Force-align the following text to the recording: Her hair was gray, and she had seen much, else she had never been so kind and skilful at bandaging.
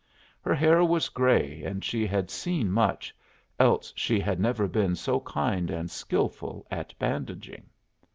Her 0.41 0.55
hair 0.55 0.83
was 0.83 1.09
gray, 1.09 1.61
and 1.61 1.83
she 1.85 2.07
had 2.07 2.31
seen 2.31 2.71
much, 2.71 3.13
else 3.59 3.93
she 3.95 4.19
had 4.19 4.39
never 4.39 4.67
been 4.67 4.95
so 4.95 5.19
kind 5.19 5.69
and 5.69 5.91
skilful 5.91 6.65
at 6.71 6.97
bandaging. 6.97 7.69